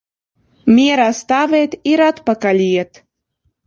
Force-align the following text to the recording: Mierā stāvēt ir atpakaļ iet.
Mierā 0.77 1.05
stāvēt 1.21 1.79
ir 1.95 2.07
atpakaļ 2.09 2.67
iet. 2.71 3.09